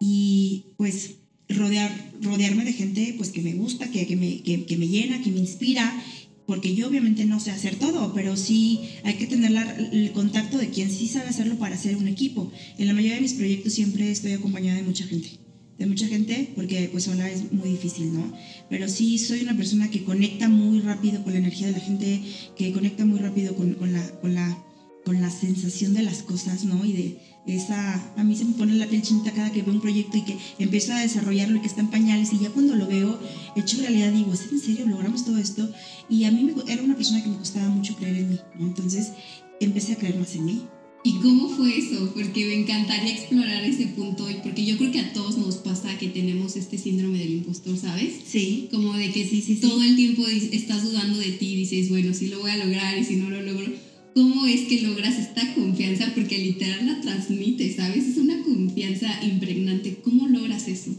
[0.00, 1.16] Y pues
[1.50, 5.30] rodear, rodearme de gente pues que me gusta, que, que, me, que me llena, que
[5.30, 6.02] me inspira
[6.46, 10.58] porque yo obviamente no sé hacer todo, pero sí hay que tener la, el contacto
[10.58, 12.52] de quien sí sabe hacerlo para hacer un equipo.
[12.78, 15.30] En la mayoría de mis proyectos siempre estoy acompañada de mucha gente,
[15.78, 18.32] de mucha gente, porque pues sola es muy difícil, ¿no?
[18.68, 22.20] Pero sí soy una persona que conecta muy rápido con la energía de la gente,
[22.56, 24.62] que conecta muy rápido con, con la, con, la,
[25.04, 26.84] con la sensación de las cosas, ¿no?
[26.84, 29.80] Y de esa, a mí se me pone la piel chinita cada que veo un
[29.80, 32.86] proyecto y que empiezo a desarrollarlo y que está en pañales y ya cuando lo
[32.86, 33.18] veo
[33.56, 34.86] hecho realidad digo, ¿es en serio?
[34.86, 35.68] ¿Logramos todo esto?
[36.08, 38.66] Y a mí me, era una persona que me costaba mucho creer en mí, ¿no?
[38.66, 39.12] Entonces
[39.60, 40.62] empecé a creer más en mí.
[41.06, 42.12] ¿Y cómo fue eso?
[42.14, 46.08] Porque me encantaría explorar ese punto, porque yo creo que a todos nos pasa que
[46.08, 48.14] tenemos este síndrome del impostor, ¿sabes?
[48.26, 48.68] Sí.
[48.70, 49.88] Como de que sí, sí, todo sí.
[49.88, 53.04] el tiempo estás dudando de ti y dices, bueno, sí lo voy a lograr y
[53.04, 53.70] si no lo logro.
[54.14, 56.12] ¿Cómo es que logras esta confianza?
[56.14, 58.06] Porque literal la transmite, ¿sabes?
[58.06, 59.96] Es una confianza impregnante.
[60.04, 60.94] ¿Cómo logras eso?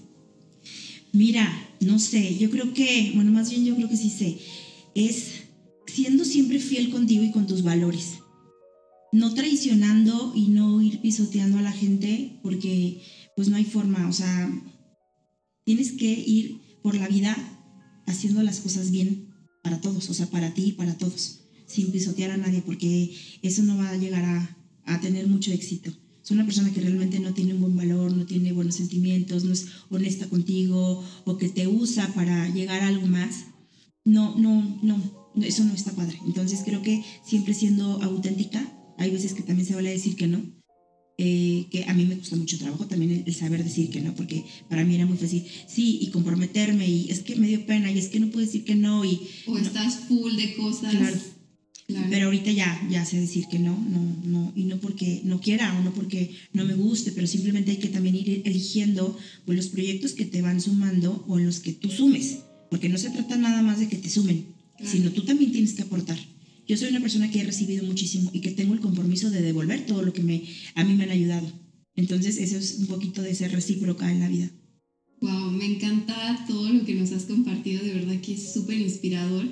[1.14, 1.50] Mira,
[1.80, 4.38] no sé, yo creo que, bueno, más bien yo creo que sí sé,
[4.96, 5.44] es
[5.88, 8.16] siendo siempre fiel contigo y con tus valores.
[9.14, 13.02] No traicionando y no ir pisoteando a la gente porque
[13.38, 14.52] pues no hay forma, o sea,
[15.64, 17.34] tienes que ir por la vida
[18.08, 22.32] haciendo las cosas bien para todos, o sea, para ti y para todos sin pisotear
[22.32, 25.92] a nadie, porque eso no va a llegar a, a tener mucho éxito.
[26.24, 29.54] Es una persona que realmente no tiene un buen valor, no tiene buenos sentimientos, no
[29.54, 33.46] es honesta contigo o que te usa para llegar a algo más.
[34.04, 35.00] No, no, no,
[35.44, 36.20] eso no está padre.
[36.26, 40.42] Entonces creo que siempre siendo auténtica, hay veces que también se vale decir que no,
[41.18, 44.16] eh, que a mí me cuesta mucho trabajo también el, el, saber decir que no,
[44.16, 47.92] porque para mí era muy fácil, sí, y comprometerme, y es que me dio pena,
[47.92, 49.22] y es que no puedo decir que no, y...
[49.46, 49.60] O no.
[49.60, 50.92] estás full de cosas.
[50.92, 51.18] Claro,
[51.88, 52.08] Claro.
[52.10, 55.78] Pero ahorita ya, ya sé decir que no, no, no, y no porque no quiera
[55.78, 59.68] o no porque no me guste, pero simplemente hay que también ir eligiendo pues, los
[59.68, 62.40] proyectos que te van sumando o en los que tú sumes,
[62.72, 64.46] porque no se trata nada más de que te sumen,
[64.78, 64.92] claro.
[64.92, 66.18] sino tú también tienes que aportar.
[66.68, 69.86] Yo soy una persona que he recibido muchísimo y que tengo el compromiso de devolver
[69.86, 70.42] todo lo que me,
[70.74, 71.48] a mí me han ayudado.
[71.96, 74.50] Entonces, eso es un poquito de ser recíproca en la vida.
[75.22, 79.48] Wow, me encanta todo lo que nos has compartido, de verdad que es súper inspirador.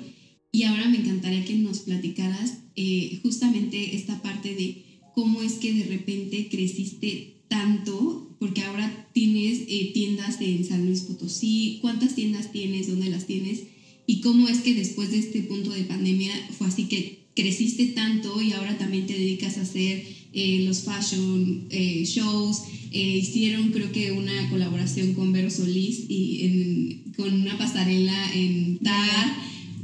[0.54, 5.72] Y ahora me encantaría que nos platicaras eh, justamente esta parte de cómo es que
[5.72, 12.52] de repente creciste tanto, porque ahora tienes eh, tiendas en San Luis Potosí, ¿cuántas tiendas
[12.52, 12.86] tienes?
[12.86, 13.64] ¿Dónde las tienes?
[14.06, 18.40] Y cómo es que después de este punto de pandemia fue así que creciste tanto
[18.40, 22.62] y ahora también te dedicas a hacer eh, los fashion shows.
[22.92, 28.78] Hicieron creo que una colaboración con Vero Solís y con una pasarela en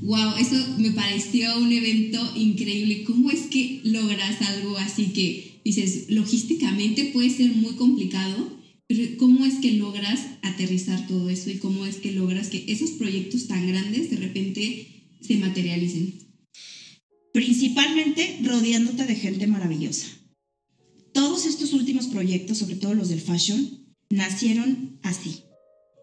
[0.02, 3.04] wow, eso me pareció un evento increíble.
[3.04, 9.44] ¿Cómo es que logras algo así que dices, logísticamente puede ser muy complicado, pero cómo
[9.44, 13.66] es que logras aterrizar todo eso y cómo es que logras que esos proyectos tan
[13.68, 16.14] grandes de repente se materialicen?
[17.32, 20.06] Principalmente rodeándote de gente maravillosa.
[21.12, 25.42] Todos estos últimos proyectos, sobre todo los del fashion, nacieron así,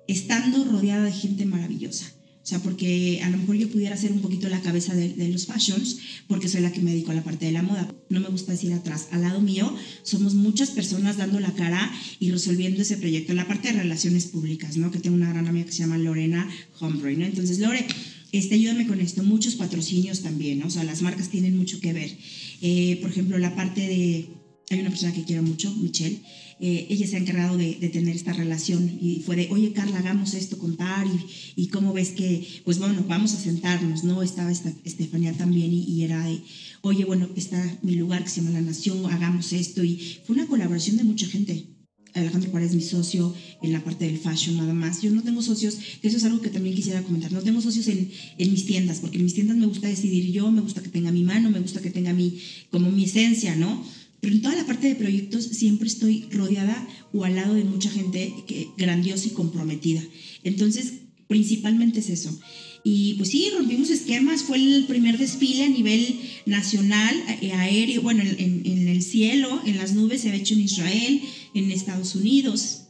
[0.07, 2.16] estando rodeada de gente maravillosa.
[2.47, 5.47] O sea, porque a lo mejor yo pudiera ser un poquito la cabeza de, los
[5.47, 7.93] fashions, porque soy la que me dedico a la parte de la moda.
[8.07, 9.09] No me gusta decir atrás.
[9.11, 13.33] Al lado mío somos muchas personas dando la cara y resolviendo ese proyecto.
[13.33, 14.91] La parte de relaciones públicas, ¿no?
[14.91, 17.25] Que tengo una gran amiga que se llama Lorena Humphrey, ¿no?
[17.25, 17.85] Entonces, Lore,
[18.31, 19.23] este, ayúdame con esto.
[19.23, 20.67] Muchos patrocinios también, ¿no?
[20.67, 22.17] O sea, las marcas tienen mucho que ver.
[22.61, 24.29] Eh, por ejemplo, la parte de
[24.69, 26.21] hay una persona que quiero mucho, Michelle,
[26.59, 30.33] eh, ella se ha encargado de, tener esta relación y fue de, oye Carla, hagamos
[30.33, 34.23] esto con Par y, y cómo ves que, pues bueno, vamos a sentarnos, ¿no?
[34.23, 36.41] Estaba esta, Estefanía también y, era de,
[36.81, 40.47] oye, bueno, está mi lugar que se llama La Nación, hagamos esto y fue una
[40.47, 41.67] colaboración de mucha gente.
[42.13, 45.03] Alejandro Juárez, mi socio en la parte del fashion nada más.
[45.03, 47.31] Yo no tengo socios, que eso es algo que también quisiera comentar.
[47.31, 50.49] No tengo socios en, en, mis tiendas, porque en mis tiendas me gusta decidir yo,
[50.51, 52.39] me gusta que tenga mi mano, me gusta que tenga mi,
[52.71, 53.85] como mi esencia, ¿no?
[54.21, 57.89] Pero en toda la parte de proyectos siempre estoy rodeada o al lado de mucha
[57.89, 58.33] gente
[58.77, 60.03] grandiosa y comprometida.
[60.43, 60.93] Entonces,
[61.27, 62.37] principalmente es eso.
[62.83, 68.23] Y pues sí, rompimos esquemas, fue el primer desfile a nivel nacional, eh, aéreo, bueno,
[68.23, 71.21] en, el cielo, en las nubes, se ha hecho en Israel,
[71.53, 72.83] en Estados Unidos,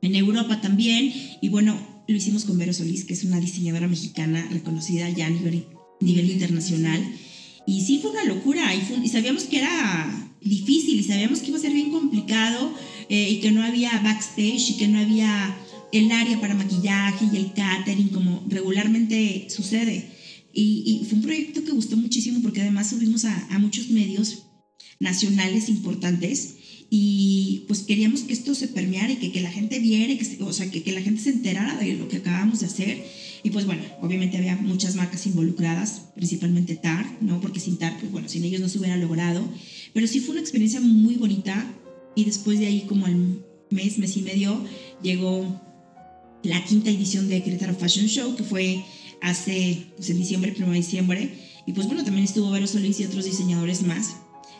[0.00, 1.12] en Europa también.
[1.42, 5.30] Y bueno, lo hicimos con Vero Solís, que es una diseñadora mexicana reconocida ya a
[5.30, 7.04] nivel, internacional.
[7.66, 11.60] Y sí fue una locura y, sabíamos que era difícil y sabíamos que iba a
[11.60, 12.72] ser bien complicado
[13.08, 15.56] eh, y que no había backstage y que no había
[15.92, 20.10] el área para maquillaje y el catering como regularmente sucede.
[20.52, 24.44] Y, fue un proyecto que gustó muchísimo porque además subimos a, a muchos medios
[24.98, 26.56] nacionales importantes
[26.88, 30.52] y pues queríamos que esto se permeara y que, que la gente viera, que, o
[30.52, 33.04] sea, que, que la gente se enterara de lo que acabamos de hacer
[33.46, 37.40] y pues bueno, obviamente había muchas marcas involucradas, principalmente TAR, ¿no?
[37.40, 39.48] Porque sin TAR, pues bueno, sin ellos no se hubiera logrado.
[39.96, 41.72] Pero sí fue una experiencia muy bonita
[42.14, 44.62] y después de ahí como al mes, mes y medio,
[45.02, 45.58] llegó
[46.42, 48.84] la quinta edición de Querétaro Fashion Show, que fue
[49.22, 51.34] hace, pues en diciembre, primero de diciembre.
[51.66, 54.16] Y pues bueno, también estuvo Vero Solís y otros diseñadores más.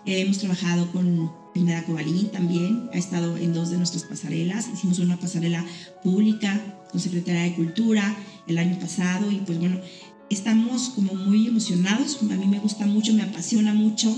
[0.06, 4.70] Eh, hemos trabajado con Pineda Cobalín también, ha estado en dos de nuestras pasarelas.
[4.72, 5.66] Hicimos una pasarela
[6.02, 6.58] pública
[6.90, 9.82] con Secretaría de Cultura el año pasado y pues bueno,
[10.30, 12.20] estamos como muy emocionados.
[12.22, 14.16] A mí me gusta mucho, me apasiona mucho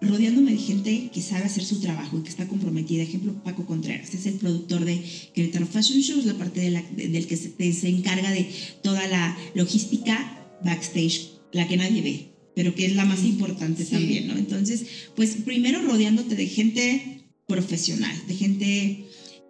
[0.00, 3.02] rodeándome de gente que sabe hacer su trabajo y que está comprometida.
[3.02, 5.02] Ejemplo, Paco Contreras, es el productor de
[5.34, 8.48] Querétaro Fashion Shows, la parte de la, del que se, se, encarga de
[8.82, 14.28] toda la logística backstage, la que nadie ve pero que es la más importante también,
[14.28, 14.36] ¿no?
[14.36, 14.84] Entonces,
[15.16, 19.04] pues primero rodeándote de gente profesional, de gente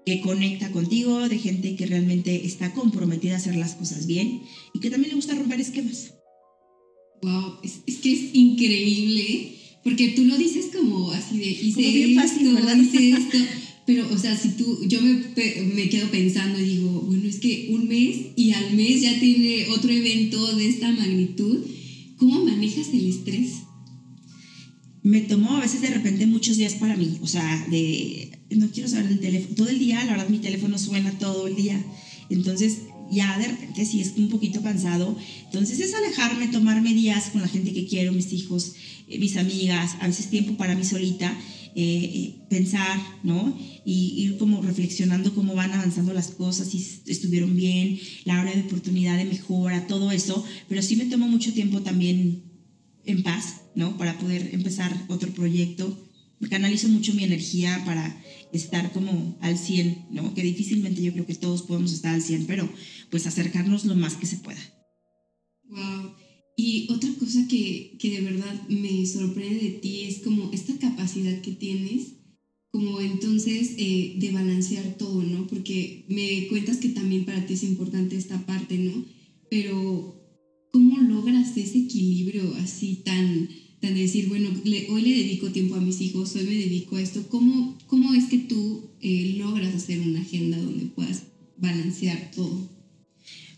[0.07, 4.43] que conecta contigo, de gente que realmente está comprometida a hacer las cosas bien
[4.75, 6.15] y que también le gusta romper esquemas.
[7.23, 12.55] Wow, es, que es increíble, porque tú lo dices como así de hice bien fácil,
[12.55, 12.77] ¿verdad?
[12.77, 13.39] hice esto,
[13.87, 15.23] pero o sea, si tú, yo me,
[15.75, 19.69] me quedo pensando y digo, bueno, es que un mes y al mes ya tiene
[19.71, 21.65] otro evento de esta magnitud
[22.21, 23.63] ¿Cómo manejas el estrés?
[25.03, 28.91] Me tomó a veces de repente muchos días para mí, o sea, de no quiero
[28.91, 31.83] saber del teléfono, todo el día, la verdad mi teléfono suena todo el día,
[32.29, 37.41] entonces ya de repente sí es un poquito cansado, entonces es alejarme, tomarme días con
[37.41, 38.75] la gente que quiero, mis hijos,
[39.09, 41.37] eh, mis amigas, a veces tiempo para mí solita,
[41.75, 43.57] eh, eh, pensar, ¿no?
[43.85, 48.63] Y ir como reflexionando cómo van avanzando las cosas, si estuvieron bien, la hora de
[48.63, 52.43] oportunidad de mejora, todo eso, pero sí me tomo mucho tiempo también
[53.05, 53.97] en paz, ¿no?
[53.97, 56.10] Para poder empezar otro proyecto.
[56.49, 58.23] Canalizo mucho mi energía para
[58.53, 60.35] estar como al 100, ¿no?
[60.35, 62.69] Que difícilmente yo creo que todos podemos estar al 100, pero
[63.11, 64.61] pues acercarnos lo más que se pueda.
[65.69, 66.15] Wow.
[66.57, 71.41] Y otra cosa que, que, de verdad me sorprende de ti es como esta capacidad
[71.41, 72.15] que tienes,
[72.71, 75.47] como entonces eh, de balancear todo, ¿no?
[75.47, 79.05] Porque me cuentas que también para ti es importante esta parte, ¿no?
[79.51, 80.21] Pero
[80.73, 83.49] ¿cómo logras ese equilibrio así tan,
[83.81, 84.51] tan de decir, bueno,
[84.91, 87.27] hoy le dedico tiempo a mis hijos, hoy me dedico a esto?
[87.29, 91.25] ¿Cómo, cómo es que tú eh, logras hacer una agenda donde puedas
[91.57, 92.69] balancear todo?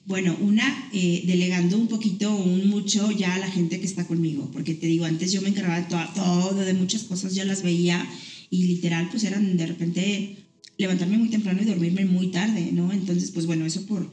[0.05, 4.07] Bueno, una, eh, delegando un poquito o un mucho ya a la gente que está
[4.07, 7.63] conmigo, porque te digo, antes yo me encargaba de todo, de muchas cosas, yo las
[7.63, 8.05] veía
[8.51, 10.37] y literal pues eran de repente
[10.77, 12.93] levantarme muy temprano y dormirme muy tarde, ¿no?
[12.93, 14.13] Entonces, pues bueno, eso por,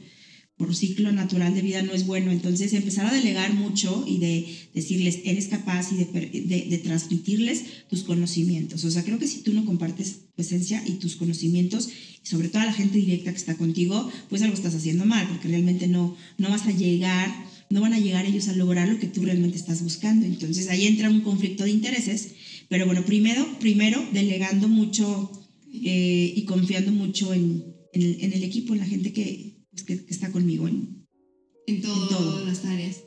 [0.60, 2.30] por ciclo natural de vida no es bueno.
[2.30, 8.84] Entonces, empezar a delegar mucho y de decirles, eres capaz y de, transmitirles tus conocimientos.
[8.84, 11.88] O sea, creo que si tú no compartes tu esencia y tus conocimientos,
[12.24, 15.48] sobre todo a la gente directa que está contigo, pues algo estás haciendo mal, porque
[15.48, 19.06] realmente no, no vas a llegar no van a llegar ellos a lograr lo que
[19.06, 20.26] tú realmente estás buscando.
[20.26, 22.30] Entonces ahí entra un conflicto de intereses,
[22.68, 25.30] pero bueno, primero, primero delegando mucho
[25.72, 30.30] eh, y confiando mucho en, en, el, equipo, en la gente que, pues, que, está
[30.32, 31.06] conmigo en,
[31.66, 33.04] en, todas las áreas.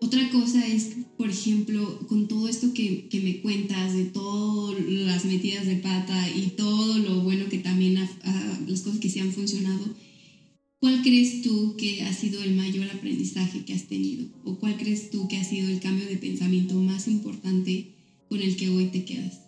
[0.00, 5.24] Otra cosa es, por ejemplo, con todo esto que, que, me cuentas, de todas las
[5.26, 9.94] metidas de pata y todo lo bueno que también, las cosas que se han funcionado,
[10.78, 14.26] ¿cuál crees tú que ha sido el mayor aprendizaje que has tenido?
[14.44, 17.94] ¿O cuál crees tú que ha sido el cambio de pensamiento más importante
[18.28, 19.40] con el que hoy te quedas?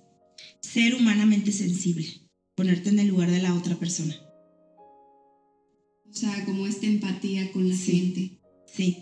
[0.61, 2.07] Ser humanamente sensible,
[2.55, 4.15] ponerte en el lugar de la otra persona.
[6.13, 8.39] O sea, como esta empatía con la gente.
[8.73, 8.97] Sí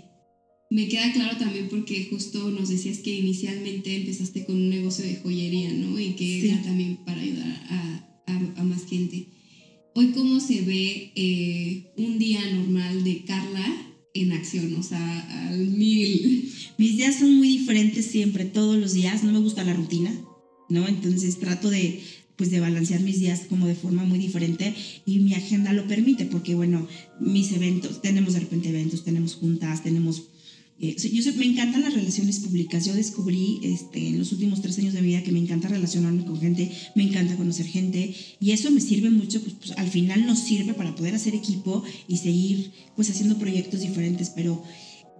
[0.71, 5.17] me queda claro también porque justo nos decías que inicialmente empezaste con un negocio de
[5.17, 5.99] joyería, ¿no?
[5.99, 9.27] Y que era también para ayudar a, más gente.
[9.95, 13.67] Hoy, ¿cómo se ve eh, un día normal de Carla
[14.15, 14.75] en acción?
[14.75, 16.53] O sea, al mil.
[16.79, 19.25] Mis días son muy diferentes siempre, todos los días.
[19.25, 20.13] No me gusta la rutina,
[20.69, 20.87] ¿no?
[20.87, 22.01] Entonces trato de,
[22.41, 24.75] pues de balancear mis días como de forma muy diferente
[25.05, 26.89] y mi agenda lo permite porque bueno,
[27.21, 30.23] mis eventos, tenemos de repente eventos, tenemos juntas, tenemos
[30.81, 32.87] eh, yo me encantan las relaciones públicas.
[32.87, 36.25] Yo descubrí este, en los últimos tres años de mi vida que me encanta relacionarme
[36.25, 40.25] con gente, me encanta conocer gente y eso me sirve mucho, pues, pues, al final
[40.25, 44.31] nos sirve para poder hacer equipo y seguir pues haciendo proyectos diferentes.
[44.31, 44.63] Pero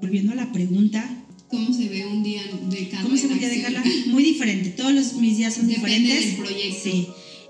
[0.01, 3.03] volviendo a la pregunta, ¿Cómo se ve un día de Carla?
[3.03, 3.83] ¿Cómo se ve un día de Carla?
[4.07, 4.71] Muy diferente.
[4.71, 6.27] Todos los, mis días son Depende diferentes.
[6.27, 6.81] Del proyecto.
[6.83, 7.09] Sí.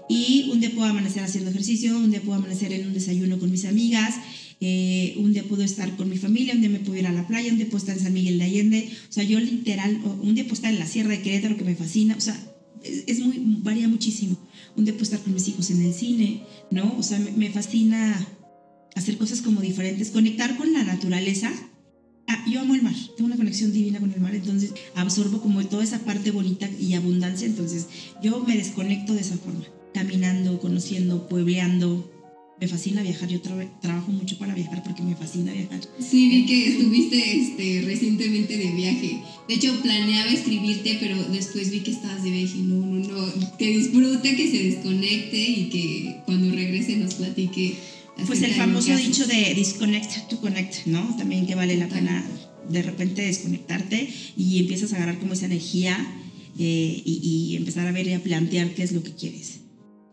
[0.09, 3.51] Y un día puedo amanecer haciendo ejercicio, un día puedo amanecer en un desayuno con
[3.51, 4.17] mis amigas,
[4.61, 7.29] eh, un día puedo estar con mi familia, un día me puedo ir a la
[7.29, 10.35] playa, un día puedo estar en San Miguel de Allende, o sea, yo literal, un
[10.35, 12.37] día puedo estar en la Sierra de Querétaro que me fascina, o sea,
[12.83, 14.37] es, muy, varía muchísimo.
[14.77, 16.97] Un día puedo estar con mis hijos en el cine, ¿no?
[16.99, 18.27] O sea, me, fascina
[18.95, 21.53] hacer cosas como diferentes, conectar con la naturaleza.
[22.33, 25.67] Ah, yo amo el mar, tengo una conexión divina con el mar, entonces absorbo como
[25.67, 27.89] toda esa parte bonita y abundancia, entonces
[28.23, 32.09] yo me desconecto de esa forma, caminando, conociendo, puebleando,
[32.61, 35.81] me fascina viajar, yo trabajo mucho para viajar porque me fascina viajar.
[35.99, 39.23] Sí, vi que estuviste este, recientemente de viaje.
[39.49, 42.59] De hecho, planeaba escribirte, pero después vi que estabas de viaje.
[42.59, 43.57] No, no, no.
[43.57, 47.77] Que disfrute, que se desconecte y que cuando regrese nos platique.
[48.27, 51.17] Pues el famoso dicho de disconnect to connect, ¿no?
[51.17, 52.25] También que vale la pena
[52.69, 55.97] de repente desconectarte y empiezas a agarrar como esa energía
[56.59, 57.21] eh, y,
[57.53, 59.61] y empezar a ver y a plantear qué es lo que quieres.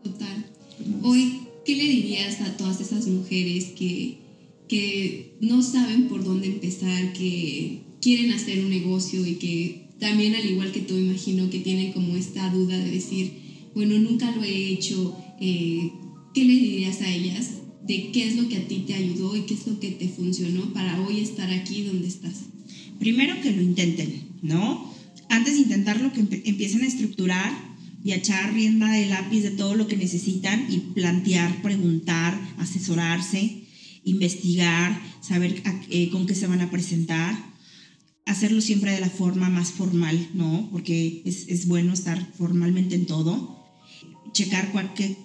[0.02, 0.46] Total.
[1.02, 4.16] Hoy ¿qué le dirías a todas esas mujeres que,
[4.68, 10.48] que no saben por dónde empezar, que quieren hacer un negocio y que también al
[10.48, 13.32] igual que tú imagino que tienen como esta duda de decir,
[13.74, 15.92] bueno, nunca lo he hecho, eh,
[16.32, 17.50] ¿qué le dirías a ellas
[17.88, 20.08] de qué es lo que a ti te ayudó y qué es lo que te
[20.08, 22.34] funcionó para hoy estar aquí donde estás?
[22.98, 24.92] Primero que lo intenten, ¿no?
[25.30, 27.50] Antes de intentarlo, que empiecen a estructurar
[28.04, 33.64] y echar rienda de lápiz de todo lo que necesitan y plantear, preguntar, asesorarse,
[34.04, 37.36] investigar, saber eh, con qué se van a presentar,
[38.26, 40.68] hacerlo siempre de la forma más formal, ¿no?
[40.70, 43.57] Porque es, es bueno estar formalmente en todo.
[44.32, 44.72] Checar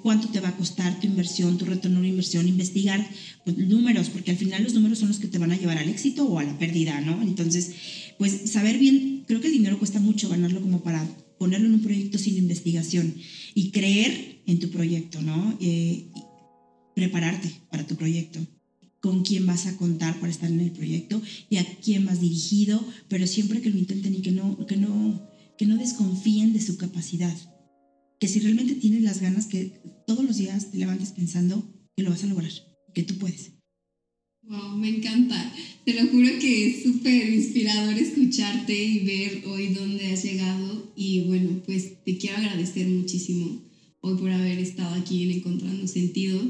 [0.02, 3.08] cuánto te va a costar tu inversión, tu retorno de inversión, investigar
[3.44, 5.90] pues, números, porque al final los números son los que te van a llevar al
[5.90, 7.22] éxito o a la pérdida, ¿no?
[7.22, 7.72] Entonces,
[8.18, 11.06] pues saber bien, creo que el dinero cuesta mucho ganarlo como para
[11.38, 13.16] ponerlo en un proyecto sin investigación
[13.54, 15.58] y creer en tu proyecto, ¿no?
[15.60, 16.08] Eh,
[16.96, 18.40] prepararte para tu proyecto,
[19.00, 22.86] con quién vas a contar para estar en el proyecto y a quién vas dirigido,
[23.10, 26.78] pero siempre que lo intenten y que no, que no, que no desconfíen de su
[26.78, 27.36] capacidad.
[28.24, 31.62] Que si realmente tienes las ganas, que todos los días te levantes pensando
[31.94, 32.54] que lo vas a lograr,
[32.94, 33.52] que tú puedes.
[34.44, 35.54] Wow, me encanta.
[35.84, 40.94] Te lo juro que es súper inspirador escucharte y ver hoy dónde has llegado.
[40.96, 43.62] Y bueno, pues te quiero agradecer muchísimo
[44.00, 46.42] hoy por haber estado aquí en Encontrando Sentido.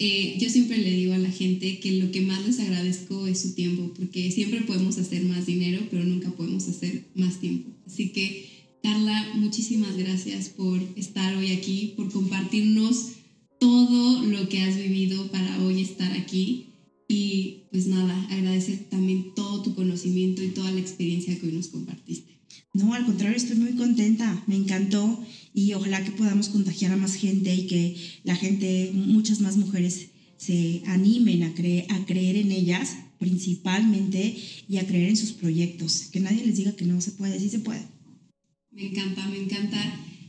[0.00, 3.40] Eh, yo siempre le digo a la gente que lo que más les agradezco es
[3.40, 7.70] su tiempo, porque siempre podemos hacer más dinero, pero nunca podemos hacer más tiempo.
[7.86, 13.12] Así que, Carla, muchísimas gracias por estar hoy aquí, por compartirnos
[13.60, 16.66] todo lo que has vivido para hoy estar aquí.
[17.08, 21.68] Y pues nada, agradecer también todo tu conocimiento y toda la experiencia que hoy nos
[21.68, 22.40] compartiste.
[22.74, 27.14] No, al contrario, estoy muy contenta, me encantó y ojalá que podamos contagiar a más
[27.14, 34.34] gente y que la gente, muchas más mujeres se animen a, creer, en ellas principalmente
[34.68, 36.08] y a creer en sus proyectos.
[36.10, 37.82] Que nadie les diga que no se puede, sí se puede.
[38.72, 39.78] Me encanta, me encanta.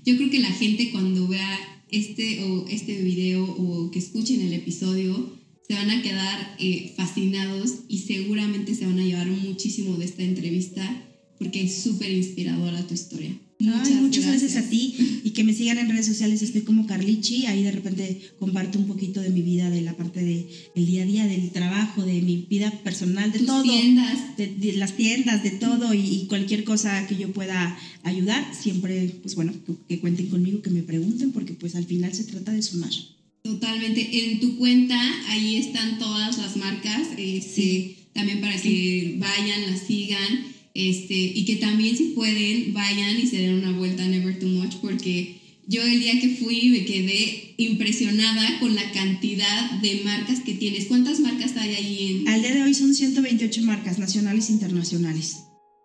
[0.05, 4.53] Yo creo que la gente cuando vea este o este video o que escuchen el
[4.53, 5.37] episodio
[5.67, 10.23] se van a quedar eh, fascinados y seguramente se van a llevar muchísimo de esta
[10.23, 11.12] entrevista
[11.43, 13.37] porque es súper inspiradora tu historia.
[13.59, 14.55] Muchas, Ay, muchas gracias.
[14.55, 16.41] a ti y que me sigan en redes sociales.
[16.41, 20.23] Estoy como Carlichi, ahí de repente comparto un poquito de mi vida, de la parte
[20.23, 23.63] de, del día a día, del trabajo, de mi vida personal, de Tus todo.
[23.63, 24.37] tiendas.
[24.37, 29.53] De, las tiendas, de todo y, cualquier cosa que yo pueda ayudar, siempre, pues bueno,
[29.87, 32.91] que cuenten conmigo, que me pregunten, porque pues al final se trata de sumar.
[33.43, 34.31] Totalmente.
[34.31, 40.52] En tu cuenta, ahí están todas las marcas, este, también para que vayan, las sigan
[40.73, 44.49] este, y que también si pueden vayan y se den una vuelta a Never Too
[44.49, 50.41] Much porque yo el día que fui me quedé impresionada con la cantidad de marcas
[50.41, 50.85] que tienes.
[50.85, 52.27] ¿Cuántas marcas hay ahí en...?
[52.27, 55.37] Al día de hoy son 128 marcas nacionales e internacionales.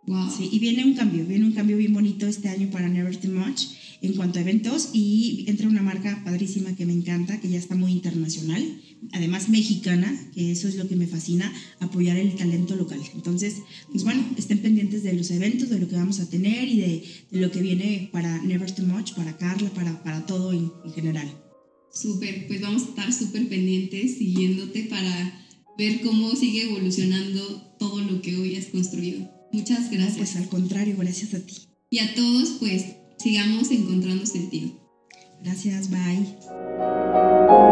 [0.07, 0.30] Wow.
[0.36, 3.30] Sí, y viene un cambio, viene un cambio bien bonito este año para Never Too
[3.30, 3.61] Much
[4.01, 7.74] en cuanto a eventos y entra una marca padrísima que me encanta, que ya está
[7.74, 8.62] muy internacional,
[9.12, 13.01] además mexicana, que eso es lo que me fascina, apoyar el talento local.
[13.14, 13.57] Entonces,
[13.90, 17.05] pues bueno, estén pendientes de los eventos, de lo que vamos a tener y de,
[17.32, 21.30] lo que viene para Never Too Much, para Carla, para, para todo en, general.
[21.92, 25.46] Súper, pues vamos a estar súper pendientes siguiéndote para
[25.76, 29.28] ver cómo sigue evolucionando todo lo que hoy has construido.
[29.53, 30.16] Muchas gracias.
[30.16, 31.55] pues al contrario, gracias a ti.
[31.90, 32.84] Y a todos, pues
[33.18, 34.70] sigamos encontrando sentido.
[35.42, 37.67] Gracias, bye.